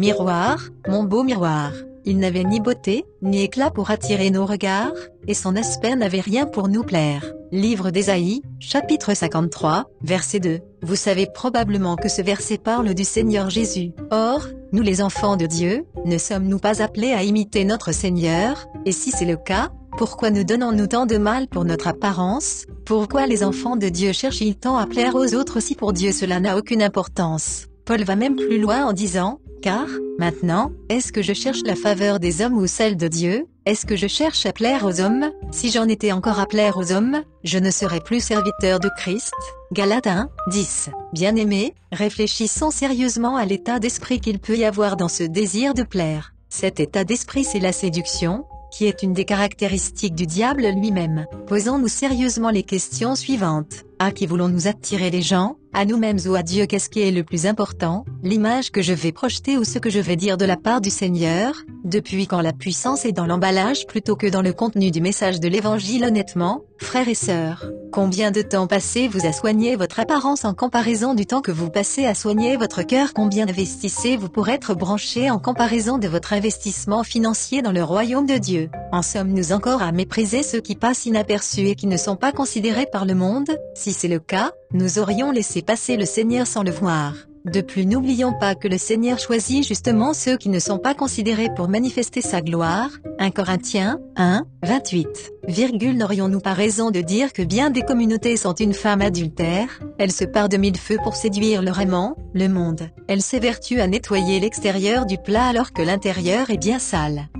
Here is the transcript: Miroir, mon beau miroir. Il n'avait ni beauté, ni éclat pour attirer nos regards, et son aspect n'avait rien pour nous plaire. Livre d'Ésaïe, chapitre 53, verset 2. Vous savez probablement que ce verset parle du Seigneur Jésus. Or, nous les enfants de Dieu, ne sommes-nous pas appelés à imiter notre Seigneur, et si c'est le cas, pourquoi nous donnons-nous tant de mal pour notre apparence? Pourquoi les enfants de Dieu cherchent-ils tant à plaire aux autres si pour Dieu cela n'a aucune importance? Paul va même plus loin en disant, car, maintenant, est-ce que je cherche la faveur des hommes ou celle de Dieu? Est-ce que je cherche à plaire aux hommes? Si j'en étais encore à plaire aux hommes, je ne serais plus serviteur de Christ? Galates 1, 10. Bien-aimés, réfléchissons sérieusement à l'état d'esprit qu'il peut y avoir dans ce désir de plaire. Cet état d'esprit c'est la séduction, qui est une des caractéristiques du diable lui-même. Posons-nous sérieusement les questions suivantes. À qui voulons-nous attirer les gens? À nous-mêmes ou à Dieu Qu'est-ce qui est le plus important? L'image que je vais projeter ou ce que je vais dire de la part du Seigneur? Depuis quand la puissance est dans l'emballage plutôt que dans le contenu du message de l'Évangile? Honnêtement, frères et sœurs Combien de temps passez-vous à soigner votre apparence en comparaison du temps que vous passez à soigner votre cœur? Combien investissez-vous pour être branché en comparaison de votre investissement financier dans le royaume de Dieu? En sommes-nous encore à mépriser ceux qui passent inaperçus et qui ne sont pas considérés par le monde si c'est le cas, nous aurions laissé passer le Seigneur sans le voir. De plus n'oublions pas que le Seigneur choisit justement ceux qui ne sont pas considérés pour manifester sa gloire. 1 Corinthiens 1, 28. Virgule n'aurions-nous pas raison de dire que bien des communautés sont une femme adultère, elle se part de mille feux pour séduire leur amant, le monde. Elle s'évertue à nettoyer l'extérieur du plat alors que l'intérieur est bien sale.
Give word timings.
Miroir, 0.00 0.70
mon 0.88 1.04
beau 1.04 1.22
miroir. 1.22 1.72
Il 2.06 2.16
n'avait 2.20 2.44
ni 2.44 2.58
beauté, 2.58 3.04
ni 3.20 3.42
éclat 3.42 3.70
pour 3.70 3.90
attirer 3.90 4.30
nos 4.30 4.46
regards, 4.46 4.94
et 5.28 5.34
son 5.34 5.56
aspect 5.56 5.94
n'avait 5.94 6.22
rien 6.22 6.46
pour 6.46 6.68
nous 6.68 6.84
plaire. 6.84 7.22
Livre 7.52 7.90
d'Ésaïe, 7.90 8.40
chapitre 8.60 9.12
53, 9.12 9.90
verset 10.00 10.40
2. 10.40 10.60
Vous 10.80 10.96
savez 10.96 11.26
probablement 11.26 11.96
que 11.96 12.08
ce 12.08 12.22
verset 12.22 12.56
parle 12.56 12.94
du 12.94 13.04
Seigneur 13.04 13.50
Jésus. 13.50 13.92
Or, 14.10 14.46
nous 14.72 14.80
les 14.80 15.02
enfants 15.02 15.36
de 15.36 15.44
Dieu, 15.44 15.84
ne 16.06 16.16
sommes-nous 16.16 16.60
pas 16.60 16.80
appelés 16.80 17.12
à 17.12 17.22
imiter 17.22 17.66
notre 17.66 17.92
Seigneur, 17.92 18.68
et 18.86 18.92
si 18.92 19.10
c'est 19.10 19.26
le 19.26 19.36
cas, 19.36 19.68
pourquoi 19.98 20.30
nous 20.30 20.44
donnons-nous 20.44 20.86
tant 20.86 21.04
de 21.04 21.18
mal 21.18 21.46
pour 21.46 21.66
notre 21.66 21.88
apparence? 21.88 22.64
Pourquoi 22.86 23.26
les 23.26 23.44
enfants 23.44 23.76
de 23.76 23.90
Dieu 23.90 24.14
cherchent-ils 24.14 24.56
tant 24.56 24.78
à 24.78 24.86
plaire 24.86 25.14
aux 25.14 25.34
autres 25.34 25.60
si 25.60 25.74
pour 25.74 25.92
Dieu 25.92 26.10
cela 26.10 26.40
n'a 26.40 26.56
aucune 26.56 26.82
importance? 26.82 27.66
Paul 27.84 28.02
va 28.04 28.16
même 28.16 28.36
plus 28.36 28.60
loin 28.60 28.86
en 28.86 28.92
disant, 28.92 29.40
car, 29.60 29.86
maintenant, 30.18 30.72
est-ce 30.88 31.12
que 31.12 31.22
je 31.22 31.32
cherche 31.32 31.60
la 31.64 31.76
faveur 31.76 32.18
des 32.18 32.42
hommes 32.42 32.58
ou 32.58 32.66
celle 32.66 32.96
de 32.96 33.08
Dieu? 33.08 33.46
Est-ce 33.66 33.86
que 33.86 33.96
je 33.96 34.06
cherche 34.06 34.46
à 34.46 34.52
plaire 34.52 34.84
aux 34.84 35.00
hommes? 35.00 35.30
Si 35.52 35.70
j'en 35.70 35.86
étais 35.86 36.12
encore 36.12 36.40
à 36.40 36.46
plaire 36.46 36.76
aux 36.76 36.92
hommes, 36.92 37.22
je 37.44 37.58
ne 37.58 37.70
serais 37.70 38.00
plus 38.00 38.20
serviteur 38.20 38.80
de 38.80 38.90
Christ? 38.96 39.34
Galates 39.72 40.06
1, 40.06 40.28
10. 40.48 40.90
Bien-aimés, 41.12 41.74
réfléchissons 41.92 42.70
sérieusement 42.70 43.36
à 43.36 43.44
l'état 43.44 43.78
d'esprit 43.78 44.20
qu'il 44.20 44.38
peut 44.38 44.56
y 44.56 44.64
avoir 44.64 44.96
dans 44.96 45.08
ce 45.08 45.22
désir 45.22 45.74
de 45.74 45.82
plaire. 45.82 46.34
Cet 46.48 46.80
état 46.80 47.04
d'esprit 47.04 47.44
c'est 47.44 47.60
la 47.60 47.72
séduction, 47.72 48.44
qui 48.72 48.86
est 48.86 49.02
une 49.02 49.12
des 49.12 49.24
caractéristiques 49.24 50.14
du 50.14 50.26
diable 50.26 50.66
lui-même. 50.68 51.26
Posons-nous 51.46 51.88
sérieusement 51.88 52.50
les 52.50 52.62
questions 52.62 53.14
suivantes. 53.14 53.84
À 53.98 54.10
qui 54.10 54.26
voulons-nous 54.26 54.66
attirer 54.66 55.10
les 55.10 55.22
gens? 55.22 55.56
À 55.72 55.84
nous-mêmes 55.84 56.18
ou 56.26 56.34
à 56.34 56.42
Dieu 56.42 56.66
Qu'est-ce 56.66 56.90
qui 56.90 57.00
est 57.00 57.12
le 57.12 57.22
plus 57.22 57.46
important? 57.46 58.04
L'image 58.24 58.72
que 58.72 58.82
je 58.82 58.92
vais 58.92 59.12
projeter 59.12 59.56
ou 59.56 59.62
ce 59.62 59.78
que 59.78 59.88
je 59.88 60.00
vais 60.00 60.16
dire 60.16 60.36
de 60.36 60.44
la 60.44 60.56
part 60.56 60.80
du 60.80 60.90
Seigneur? 60.90 61.54
Depuis 61.84 62.26
quand 62.26 62.40
la 62.40 62.52
puissance 62.52 63.04
est 63.04 63.12
dans 63.12 63.26
l'emballage 63.26 63.86
plutôt 63.86 64.16
que 64.16 64.26
dans 64.26 64.42
le 64.42 64.52
contenu 64.52 64.90
du 64.90 65.00
message 65.00 65.38
de 65.38 65.46
l'Évangile? 65.46 66.04
Honnêtement, 66.04 66.62
frères 66.78 67.08
et 67.08 67.14
sœurs 67.14 67.70
Combien 67.92 68.32
de 68.32 68.42
temps 68.42 68.66
passez-vous 68.66 69.24
à 69.26 69.32
soigner 69.32 69.76
votre 69.76 70.00
apparence 70.00 70.44
en 70.44 70.54
comparaison 70.54 71.14
du 71.14 71.24
temps 71.24 71.40
que 71.40 71.52
vous 71.52 71.70
passez 71.70 72.04
à 72.04 72.14
soigner 72.14 72.56
votre 72.56 72.82
cœur? 72.82 73.14
Combien 73.14 73.48
investissez-vous 73.48 74.28
pour 74.28 74.48
être 74.48 74.74
branché 74.74 75.30
en 75.30 75.38
comparaison 75.38 75.98
de 75.98 76.08
votre 76.08 76.32
investissement 76.32 77.04
financier 77.04 77.62
dans 77.62 77.72
le 77.72 77.84
royaume 77.84 78.26
de 78.26 78.38
Dieu? 78.38 78.70
En 78.92 79.02
sommes-nous 79.02 79.52
encore 79.52 79.82
à 79.82 79.92
mépriser 79.92 80.42
ceux 80.42 80.60
qui 80.60 80.74
passent 80.74 81.06
inaperçus 81.06 81.68
et 81.68 81.74
qui 81.76 81.86
ne 81.86 81.96
sont 81.96 82.16
pas 82.16 82.32
considérés 82.32 82.86
par 82.90 83.04
le 83.04 83.14
monde 83.14 83.50
si 83.74 83.92
c'est 83.92 84.08
le 84.08 84.18
cas, 84.18 84.52
nous 84.72 84.98
aurions 84.98 85.30
laissé 85.30 85.62
passer 85.62 85.96
le 85.96 86.04
Seigneur 86.04 86.46
sans 86.46 86.64
le 86.64 86.72
voir. 86.72 87.14
De 87.46 87.62
plus 87.62 87.86
n'oublions 87.86 88.34
pas 88.38 88.54
que 88.54 88.68
le 88.68 88.76
Seigneur 88.76 89.18
choisit 89.18 89.66
justement 89.66 90.12
ceux 90.12 90.36
qui 90.36 90.50
ne 90.50 90.58
sont 90.58 90.78
pas 90.78 90.92
considérés 90.92 91.48
pour 91.56 91.68
manifester 91.68 92.20
sa 92.20 92.42
gloire. 92.42 92.90
1 93.18 93.30
Corinthiens 93.30 93.98
1, 94.16 94.44
28. 94.62 95.06
Virgule 95.48 95.96
n'aurions-nous 95.96 96.40
pas 96.40 96.52
raison 96.52 96.90
de 96.90 97.00
dire 97.00 97.32
que 97.32 97.42
bien 97.42 97.70
des 97.70 97.82
communautés 97.82 98.36
sont 98.36 98.54
une 98.54 98.74
femme 98.74 99.00
adultère, 99.00 99.68
elle 99.98 100.12
se 100.12 100.24
part 100.24 100.50
de 100.50 100.58
mille 100.58 100.76
feux 100.76 100.98
pour 101.02 101.16
séduire 101.16 101.62
leur 101.62 101.80
amant, 101.80 102.14
le 102.34 102.48
monde. 102.48 102.90
Elle 103.08 103.22
s'évertue 103.22 103.80
à 103.80 103.86
nettoyer 103.86 104.40
l'extérieur 104.40 105.06
du 105.06 105.16
plat 105.16 105.46
alors 105.46 105.72
que 105.72 105.82
l'intérieur 105.82 106.50
est 106.50 106.58
bien 106.58 106.78
sale. 106.78 107.30